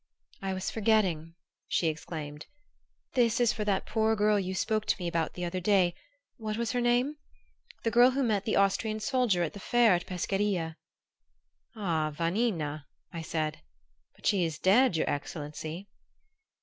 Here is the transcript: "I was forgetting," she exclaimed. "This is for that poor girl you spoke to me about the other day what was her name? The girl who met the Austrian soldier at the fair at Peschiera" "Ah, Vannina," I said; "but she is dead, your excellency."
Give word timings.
"I 0.41 0.55
was 0.55 0.71
forgetting," 0.71 1.35
she 1.67 1.85
exclaimed. 1.87 2.47
"This 3.13 3.39
is 3.39 3.53
for 3.53 3.63
that 3.65 3.85
poor 3.85 4.15
girl 4.15 4.39
you 4.39 4.55
spoke 4.55 4.85
to 4.87 4.95
me 4.97 5.07
about 5.07 5.35
the 5.35 5.45
other 5.45 5.59
day 5.59 5.93
what 6.37 6.57
was 6.57 6.71
her 6.71 6.81
name? 6.81 7.17
The 7.83 7.91
girl 7.91 8.09
who 8.09 8.23
met 8.23 8.43
the 8.45 8.55
Austrian 8.55 8.99
soldier 8.99 9.43
at 9.43 9.53
the 9.53 9.59
fair 9.59 9.93
at 9.93 10.07
Peschiera" 10.07 10.75
"Ah, 11.75 12.09
Vannina," 12.17 12.85
I 13.13 13.21
said; 13.21 13.59
"but 14.15 14.25
she 14.25 14.43
is 14.43 14.57
dead, 14.57 14.97
your 14.97 15.07
excellency." 15.07 15.87